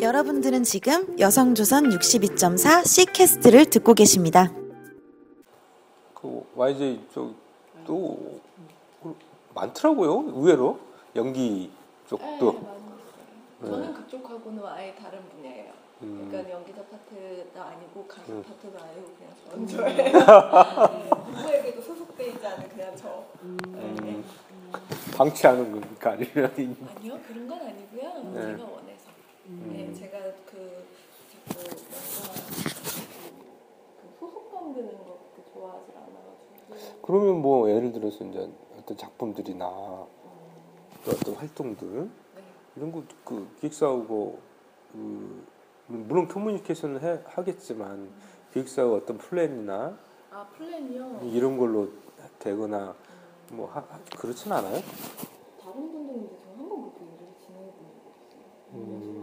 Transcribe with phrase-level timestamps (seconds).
[0.00, 4.50] 여러분들은 지금 여성조선 62.4 C캐스트를 듣고 계십니다.
[6.14, 8.40] 그 YJ 쪽도
[9.54, 10.32] 많더라고요.
[10.34, 10.78] 의외로
[11.16, 11.70] 연기
[12.08, 12.80] 쪽도.
[13.60, 15.72] 네, 저는 그쪽하고는 아예 다른 분야예요.
[16.02, 18.42] 음, 그러니까 연기자 파트도 아니고 가수 음.
[18.42, 21.26] 파트도 아니고 그냥 저는 저예요.
[21.36, 23.24] 누구에게도 소속돼 있지 않은 그냥 저.
[23.42, 24.24] 음,
[25.16, 26.52] 방치하는 겁니까 아니면
[26.96, 28.32] 아니요 그런 건 아니고요.
[28.34, 28.56] 네.
[29.58, 29.72] 원해서.
[29.72, 30.84] 네, 제가 그
[31.32, 37.00] 자꾸 뭔가 그, 그 소속감 드는 거 그렇게 좋아하지 않아가지고.
[37.02, 39.66] 그러면 뭐 예를 들어서 이제 어떤 작품들이나
[41.04, 42.42] 또 어떤 활동들 네.
[42.76, 44.38] 이런 거그 기획사하고
[44.92, 45.46] 그
[45.86, 48.10] 물론 커뮤니케이션을 해, 하겠지만
[48.52, 49.98] 기획사의 어떤 플랜이나
[50.30, 51.20] 아 플랜이요.
[51.32, 51.88] 이런 걸로
[52.38, 52.94] 되거나
[53.50, 54.80] 뭐 하, 하- 그렇진 않아요?
[55.60, 58.42] 다른 분들은 이제 저한 번도 그 일을 진행해 본 적이 없어요.
[58.74, 59.19] 음, 음,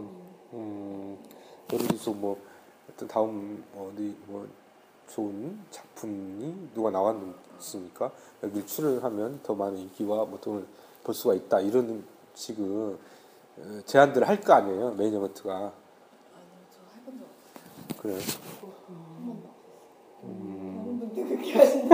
[2.08, 2.40] 들어서 뭐
[2.90, 4.48] 어떤 다음 뭐 어디 뭐
[5.08, 8.10] 좋은 작품이 누가 나왔으니까
[8.42, 10.66] 여기 출연하면 더 많은 인기와 뭐 돈을
[11.04, 12.04] 벌 수가 있다 이런
[13.58, 15.72] 어, 제안들을 할 거 아니에요 매니저먼트가 아니요
[16.70, 18.00] 저 해본 적 없어요.
[18.02, 18.18] 그래요.
[20.24, 21.54] 음, 분들 그렇게.
[21.54, 21.90] 네,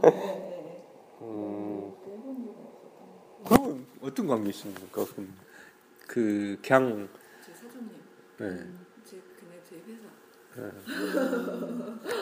[0.00, 0.84] 네.
[1.22, 5.04] 음, 그 그러면 어떤 관계이십니까?
[5.06, 5.34] 그럼
[6.06, 7.08] 그 그냥
[7.44, 7.90] 제 사장님,
[8.38, 8.87] 네,
[9.68, 10.08] 제 회사.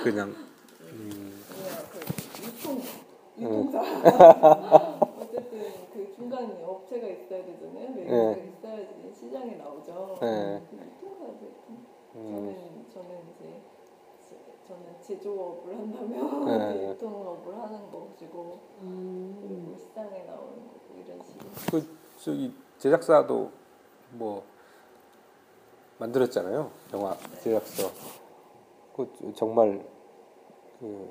[0.02, 0.34] 그냥
[0.80, 2.00] 음, 그냥 그
[2.46, 2.82] 유통
[3.38, 3.42] 음.
[3.42, 3.80] 유통사.
[5.20, 5.52] 어쨌든
[5.92, 7.90] 그 중간에 업체가 있어야 되잖아요.
[7.94, 8.52] 매개가 네.
[8.58, 10.18] 있어야지 시장에 나오죠.
[10.20, 10.62] 네.
[10.70, 11.44] 그 유통사죠.
[11.46, 11.86] 유통.
[12.16, 13.62] 음, 저는 저는 이제
[14.28, 16.44] 제- 저는 제조업을 한다면
[16.76, 16.90] 네.
[16.90, 21.50] 유통업을 하는 것이고 그리고 시장에 나오는 거고 이런 식으로.
[21.70, 23.50] 그 저기 제작사도
[24.12, 24.44] 뭐
[25.98, 26.70] 만들었잖아요.
[26.92, 27.88] 영화 제작사.
[28.94, 29.86] 그 정말
[30.78, 31.08] 그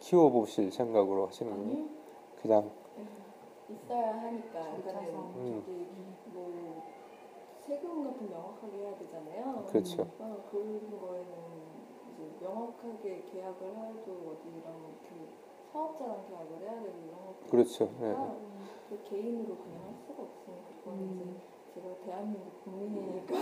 [0.00, 1.86] 키워보실 생각으로 하시는 거예요?
[2.40, 2.70] 그냥
[3.68, 4.60] 있어야 하니까
[5.36, 5.62] 음.
[6.26, 6.82] 뭐
[7.66, 9.66] 세금 같은 명확하게 해야 되잖아요.
[9.70, 10.02] 그렇죠.
[10.18, 11.32] 어, 그런 거에는
[12.14, 15.28] 이제 명확하게 계약을 해도 어디랑 그
[15.72, 17.90] 사업자랑 계약을 해야 되고 이런 그렇죠.
[18.00, 18.14] 네.
[18.88, 21.17] 그 개인으로 그냥 할 수가 없으니까 그거는 음.
[21.17, 21.17] 이
[21.78, 23.36] 제 제가 대한민국 국민이니까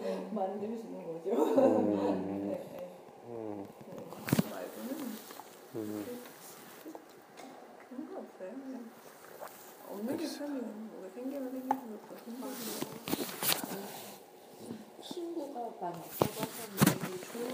[0.00, 0.30] 네.
[0.32, 1.44] 만들 수 있는 거죠.
[1.54, 2.26] 음.
[2.26, 2.88] 네, 네.
[3.28, 3.92] 음, 네.
[4.50, 4.90] 말고는
[5.74, 6.20] 음.
[7.90, 8.50] 그런 거 없어요.
[8.52, 8.90] 그냥
[9.90, 10.62] 없는 게 편이에요.
[10.64, 12.54] 뭐가 생기면 생기는 것도 힘들고.
[15.02, 16.88] 친구가 많이 하셨는데
[17.20, 17.48] 좋은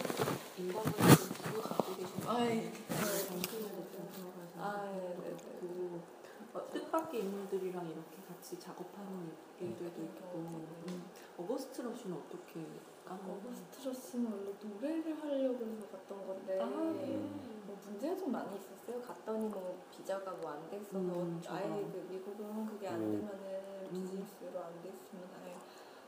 [0.56, 2.70] 좀 두고 갖고 계신 것 아이, 같아요.
[2.88, 3.26] 네.
[3.26, 5.58] 정신에도 좀 들어가서 아, 네, 네, 네.
[5.58, 5.98] 그리고
[6.54, 11.10] 어, 뜻밖의 인물들이랑 이렇게 같이 작업하는 일들도 있고 음.
[11.38, 12.64] 어거스트 러쉬는 어떻게
[13.04, 13.36] 까먹었어요?
[13.38, 19.00] 어거스트 러시는 원래 노래를 하려고 해서 갔던 건데 아, 뭐 문제가 좀 많이 있었어요.
[19.02, 21.92] 갔더니 뭐 비자가 뭐 안돼 있어서 음, 아예 저거.
[21.92, 23.10] 그 미국은 그게 안 음.
[23.12, 25.56] 되면은 비즈니스로 안 됐으면 아예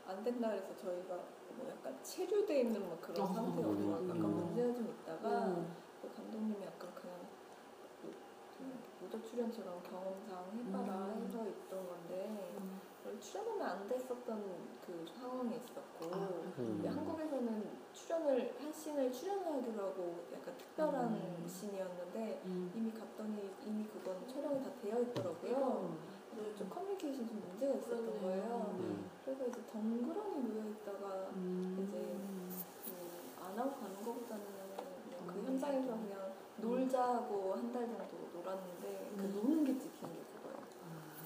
[0.07, 1.15] 안 된다 그래서 저희가
[1.55, 4.35] 뭐 약간 체류돼 있는 뭐 그런 어, 약간 음.
[4.35, 5.75] 문제가 좀 있다가 음.
[6.01, 6.92] 그 감독님이 약간
[9.09, 11.23] 좀 모델 출연처럼 경험상 해봐라 음.
[11.23, 12.79] 해서 있던 건데 음.
[13.19, 14.43] 출연하면 안 됐었던
[14.85, 16.83] 그 상황이 있었고 아, 음.
[16.85, 21.47] 한국에서는 출연을 한 씬을 출연하기로 하고 약간 특별한 음.
[21.47, 22.71] 씬이었는데 음.
[22.75, 25.97] 이미 갔더니 이미 그건 촬영이 다 되어 있더라고요.
[26.31, 28.21] 그래서 좀 커뮤니케이션 좀 문제가 있었던.
[28.21, 28.75] 거예요.
[28.79, 29.09] 음.
[29.23, 32.63] 그래서 이제 덩그러니 모여 있다가 음.
[33.39, 34.45] 안 하고 가는 것보다는
[35.27, 35.45] 그 음.
[35.45, 39.31] 현장에서 그냥 놀자 하고 한 달 정도 놀았는데 그 음.
[39.35, 40.57] 노는 게 찍힌 게 그거예요.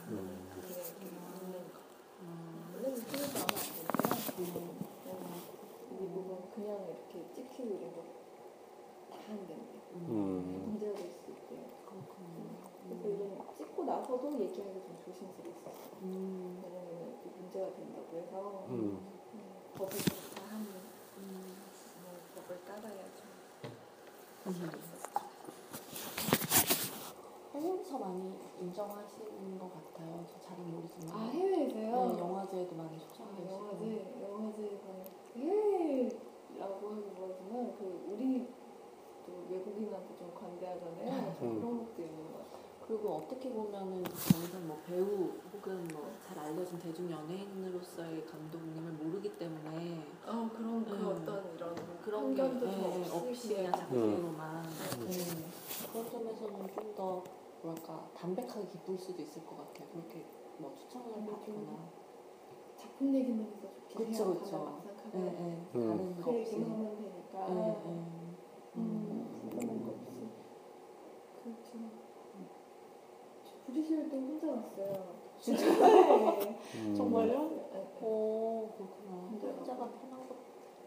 [0.09, 0.49] 음.
[0.53, 1.79] 그게 이렇게 있는 거.
[2.21, 2.71] 음.
[2.73, 3.45] 원래는 아마
[4.37, 4.87] 안 되는데
[5.91, 8.09] 이 부분 그냥 이렇게 찍히고 이런 거다
[9.29, 10.63] 안 되는데 음.
[10.65, 11.65] 문제가 될 수 있대요.
[12.87, 15.73] 그래서 이런 찍고 나서도 얘기하기 좀 조심스러웠어요.
[16.03, 16.61] 음.
[16.63, 18.73] 왜냐면 문제가 된다고 해서 음.
[19.33, 19.39] 음,
[19.75, 20.65] 법을 다 하는
[21.17, 21.55] 음,
[22.35, 23.27] 법을 따라야죠.
[27.67, 30.25] 해외에서 많이 인정하시는 것 같아요.
[30.25, 31.15] 저 잘은 모르지만.
[31.17, 32.13] 아 해외에서요?
[32.13, 33.53] 네, 영화제에도 많이 아, 초청되시고.
[33.53, 34.83] 영화제 영화제에서
[35.35, 38.47] 해외라고 하기 뭐하지만 그 우리
[39.25, 41.35] 또 외국인한테 좀 관대하잖아요.
[41.41, 41.59] 음.
[41.59, 42.57] 그런 것도 있는 것 같아요.
[42.87, 50.03] 그리고 어떻게 보면은 저는 뭐 배우 혹은 뭐 잘 알려진 대중 연예인으로서의 감독님을 모르기 때문에
[50.25, 51.07] 어 그런 그 음.
[51.07, 55.01] 어떤 이런 그런 게 편견도 예, 좀 예, 없이 없이 그냥 그냥 작품으로만 음.
[55.01, 55.51] 음,
[55.91, 57.23] 그런 점에서는 좀더
[57.61, 59.87] 뭐랄까 담백하게 기쁠 수도 있을 것 같아요.
[59.93, 60.25] 그렇게
[60.57, 61.89] 뭐 추천을 음, 받거나.
[62.77, 64.81] 작품 얘기만 해서 좋게 그쵸, 그쵸.
[65.15, 65.67] 예, 예.
[65.75, 65.87] 음.
[65.87, 66.53] 다른 거 없이.
[66.55, 67.47] 얘기만 되니까.
[67.49, 67.89] 예, 예.
[68.75, 70.29] 음, 궁금한 거 없이.
[71.43, 71.71] 그렇죠.
[73.65, 75.15] 브리시를 때 혼자 왔어요.
[75.39, 75.65] 진짜.
[75.67, 76.59] 네.
[76.75, 76.95] 음.
[76.95, 77.49] 정말요?
[77.73, 77.97] 네.
[78.01, 79.11] 오, 그렇구나.
[79.29, 80.35] 혼자 혼자가 편한 거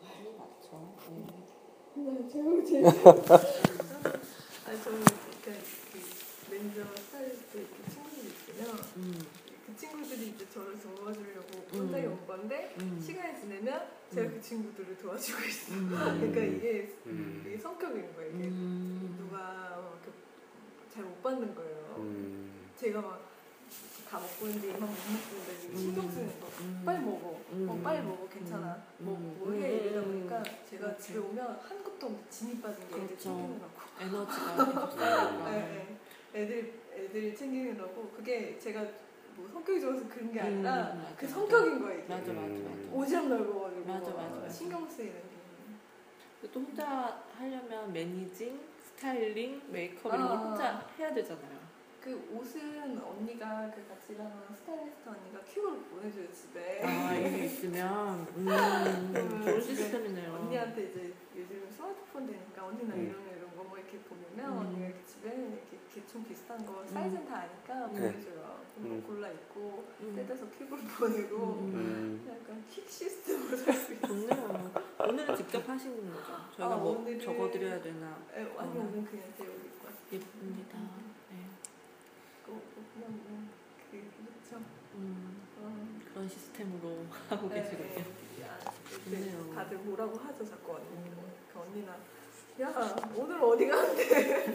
[0.02, 0.94] 많이 맞죠.
[1.16, 1.24] 예.
[1.94, 5.04] 근데 제가 제일 아니 저는 그러니까
[5.44, 5.52] 그
[6.60, 9.18] 매니저 스타일리스트 이렇게 친구들이 있으면 음,
[9.66, 11.78] 그 친구들이 이제 저를 도와주려고 음.
[11.78, 13.00] 혼자 온 건데 음.
[13.02, 14.34] 시간이 지나면 제가 음.
[14.34, 15.78] 그 친구들을 도와주고 있어요.
[15.78, 15.88] 음.
[16.20, 17.42] 그러니까 이게 음.
[17.46, 18.34] 이게 성격인 거예요.
[18.34, 19.16] 이게 음.
[19.18, 19.94] 누가
[20.92, 21.94] 잘 못 받는 거예요.
[21.98, 22.52] 음.
[22.76, 23.30] 제가 막
[24.10, 26.48] 다 먹고 있는데 이만 못 먹고 있는데 신경 쓰는 거.
[26.62, 26.82] 음.
[26.84, 27.40] 빨리 먹어.
[27.52, 27.70] 음.
[27.70, 28.28] 어, 빨리 먹어.
[28.28, 28.82] 괜찮아.
[28.98, 29.04] 음.
[29.04, 29.36] 뭐, 음.
[29.38, 30.44] 뭐해 이러다 보니까 음.
[30.68, 31.00] 제가 그렇죠.
[31.00, 33.16] 집에 오면 한 것도 없는데 진이 빠진 게 그렇죠.
[33.16, 33.72] 챙기느라고.
[34.00, 35.44] 에너지가.
[35.48, 35.98] 네, 네.
[36.34, 38.84] 애들 애들 챙기느라고 그게 제가
[39.36, 41.34] 뭐 성격이 좋아서 그런 게 아니라 음, 맞아, 그 맞아.
[41.34, 41.98] 성격인 거예요.
[42.00, 42.08] 이게.
[42.08, 42.90] 맞아, 맞아, 맞아.
[42.92, 44.48] 오지랖 넓어가지고 맞아, 맞아, 맞아.
[44.48, 46.48] 신경 쓰이는 게.
[46.52, 50.40] 또 혼자 하려면 managing, styling, 메이크업 이런 걸 아.
[50.40, 51.60] 혼자 해야 되잖아요.
[52.00, 56.80] 그 옷은 언니가 그 같이 일하는 스타일리스트 언니가 퀵을 보내줘요 집에.
[56.82, 60.32] 아, 이게 있으면 음, 음, 좋은 시스템이네요.
[60.32, 63.02] 언니한테 이제 요즘 스마트폰 되니까 언니나 음.
[63.06, 64.58] 이런 거 이런 거 뭐 이렇게 보내면 음.
[64.58, 68.10] 언니가 이렇게 집에 이렇게 대충 비슷한 거 사이즈는 다 아니까 네.
[68.12, 68.60] 보내줘요.
[68.74, 69.02] 그럼 음.
[69.06, 70.14] 골라 입고 음.
[70.16, 71.74] 뜯어서 퀵을 보내고 음.
[71.74, 72.26] 음.
[72.28, 74.72] 약간 퀵 시스템으로 살고 있어요.
[74.98, 76.26] 오늘은 직접 하시는 거죠?
[76.56, 78.16] 저희가 아, 뭐 오늘은- 적어드려야 되나?
[78.34, 78.88] 에, 아니 어.
[78.88, 80.00] 오늘 그냥 제옷 입고 왔어요.
[80.12, 80.78] 예쁩니다.
[81.30, 81.36] 네.
[82.46, 82.60] 그거
[82.94, 83.48] 그냥 뭐
[83.90, 84.64] 그, 그렇죠.
[84.94, 86.00] 음, 어.
[86.12, 87.88] 그런 시스템으로 하고 네, 계시군요.
[87.94, 88.42] 네.
[88.42, 88.58] 야,
[89.04, 89.40] 좋네요.
[89.42, 91.10] 이제 다들 뭐라고 하죠 자꾸 언니.
[91.52, 91.96] 그 언니나
[92.60, 94.46] 야 오늘 어디 가는데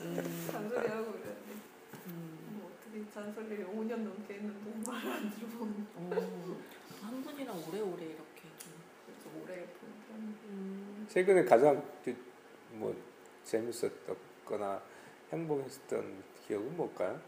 [0.00, 1.52] 음, 잔소리 하고 이러는데
[2.06, 2.58] 음.
[2.60, 6.10] 뭐 어떻게 잔소리를 5년 넘게 했는데 말을 안 들어보는 어,
[7.02, 8.72] 한 분이랑 오래오래 이렇게 좀.
[9.06, 10.16] 그래서 오래 본 편.
[10.18, 12.16] 음, 최근에 가장 그,
[12.72, 12.94] 뭐
[13.44, 14.82] 재밌었거나
[15.32, 17.20] 행복했던 기억은 뭘까요?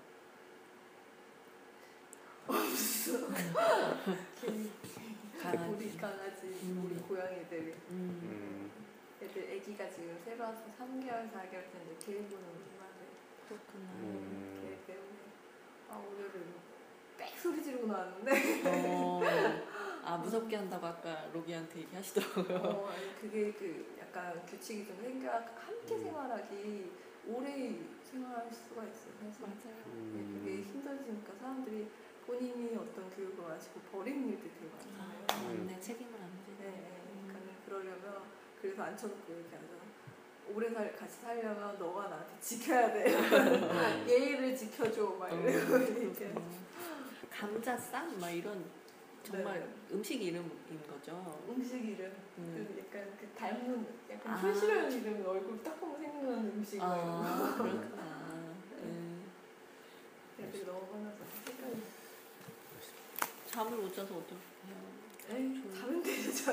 [5.40, 5.64] 강아지.
[5.72, 6.82] 우리 강아지, 음.
[6.84, 8.69] 우리 고양이들 음, 음.
[9.22, 13.06] 애들 아기가 지금 새로 와서 3개월, 4개월 됐는데 걔 보는 엄마들
[13.48, 13.90] 그렇구나.
[14.00, 14.60] 음.
[14.86, 15.18] 걔 때문에
[15.90, 16.54] 아 오늘은
[17.18, 19.20] 빽 소리 지르고 나왔는데 어,
[20.04, 22.56] 아 무섭게 한다고 아까 로기한테 얘기하시더라고요.
[22.58, 26.02] 어, 아니, 그게 그 약간 규칙이 좀 생겨 함께 음.
[26.04, 26.90] 생활하기
[27.28, 29.84] 오래 생활할 수가 있어요 사실 맞아요.
[30.14, 31.90] 네, 그게 힘들어지니까 사람들이
[32.26, 35.78] 본인이 어떤 교육을 마시고 버리는 일들이 되게 많잖아요 아, 맞네.
[35.80, 36.70] 책임을 안 네, 지네.
[36.70, 37.02] 네.
[37.28, 38.22] 그러니까 그러려면
[38.60, 39.66] 그래서 앉혀놓고 얘기하죠.
[40.54, 43.04] 오래 살, 같이 살려면 너가 나한테 지켜야 돼.
[44.08, 45.04] 예의를 지켜줘.
[45.18, 46.28] 막 어, 이러고 이렇게.
[46.28, 46.42] 그렇구나.
[47.30, 48.64] 감자쌈 막 이런
[49.22, 49.66] 정말 네.
[49.92, 50.50] 음식 이름인
[50.88, 51.40] 거죠.
[51.48, 52.12] 음식 이름.
[52.38, 52.66] 음.
[52.74, 54.36] 그 약간 그 닮은 약간 아.
[54.38, 56.80] 현실한 이름 얼굴 딱 보면 생각나는 음식.
[56.82, 57.54] 아 아.
[57.56, 58.02] 그렇구나.
[58.82, 59.24] 음.
[60.40, 61.76] 애들 너무 많아서 헷갈려.
[63.46, 64.50] 잠을 못 자서 어떡해요.
[65.32, 66.52] 에이, 좀- 자면 되죠,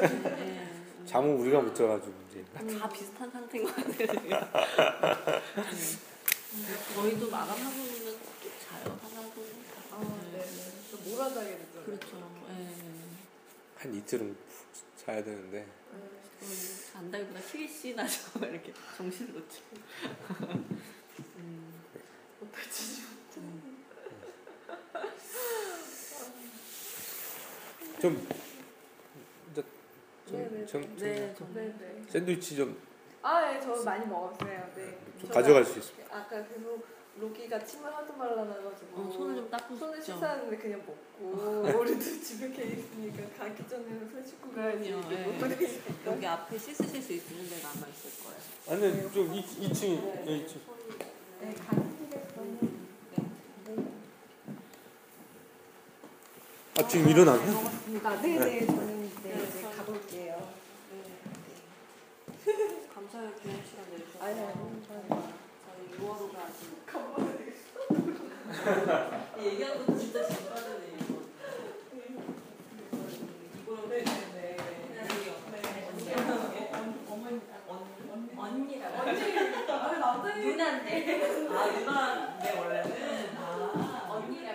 [1.07, 1.13] 네, 네.
[1.13, 1.13] 음.
[1.13, 2.80] 잠은 우리가 못 자가지고 문제인가?
[2.80, 3.95] 다 비슷한 상태인 것 같아요.
[3.95, 4.30] 지금.
[6.57, 6.94] 네.
[6.95, 9.45] 저희도 마감하고는 또 자요 하나도.
[9.92, 10.45] 아, 네.
[10.92, 11.83] 또 몰아자게 되죠.
[11.86, 12.42] 그렇죠.
[12.50, 12.54] 예.
[13.77, 14.68] 한 이틀은 푹
[15.06, 16.47] 자야 되는데 음,
[16.94, 18.19] 잔다기보다 실시 나죠.
[18.42, 19.78] 이렇게 정신 놓치고.
[21.37, 21.83] 음,
[22.40, 23.37] 못 다치지 못해.
[23.37, 23.78] 음.
[27.99, 28.46] 좀 이제
[30.31, 30.65] 네네.
[30.65, 32.03] 좀, 좀, 네, 좀 네, 네.
[32.09, 32.77] 샌드위치 좀,
[33.21, 34.69] 아, 네, 저 많이 먹었어요.
[34.75, 34.97] 네.
[35.19, 36.15] 좀 가져갈 수 있습니다.
[36.15, 36.85] 아까 계속
[37.19, 40.19] 로기가 침을 하도 말라놔가지고 어, 손을 좀 닦고 손을 싶죠.
[40.19, 40.97] 씻었는데 그냥 먹고
[41.79, 45.23] 우리도 집에 걔 있으니까 가기 전에는 손 씻고 가야지 예.
[45.25, 46.11] 못하겠으니까.
[46.13, 48.39] 여기 앞에 씻으실 수 있는 데가 아마 있을 거예요.
[48.69, 50.45] 아니 좀 2층 네.
[50.45, 50.59] 2층
[51.41, 52.77] 네, 가는 길에 그러면
[56.79, 57.39] 아 지금 일어나요?
[57.39, 58.21] 잘 먹었습니다.
[58.21, 60.53] 네네, 저는 이제, 네, 이제 저는- 가볼게요.
[63.18, 63.33] 감사해요.
[63.42, 64.24] 귀한 시간 내주셔서.
[64.26, 65.09] 아니, 아니, 저는-
[65.66, 66.78] 저희 6월호가 아직.
[69.44, 71.21] 얘기하는 것도 진짜 진짜네, 이거.
[73.64, 74.04] 이거는 네, 네,
[74.36, 74.57] 네.
[78.38, 78.88] 언니라.
[78.88, 81.47] 아, 남자애 누나인데.
[81.50, 82.92] 아, 누나인데, 원래는.
[83.38, 83.42] 아,
[84.12, 84.47] 언니라.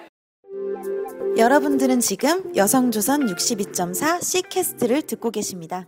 [1.36, 5.86] 여러분들은 지금 여성조선 62.4 C캐스트를 듣고 계십니다.